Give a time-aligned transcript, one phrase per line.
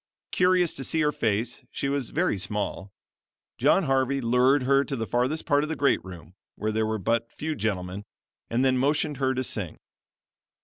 [0.31, 2.91] Curious to see her face she was very small
[3.59, 6.97] John Harvey lured her to the farthest part of the great room where there were
[6.97, 8.05] but few gentlemen,
[8.49, 9.77] and then motioned her to sing.